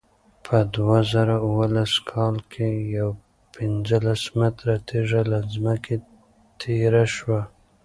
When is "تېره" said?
6.61-7.03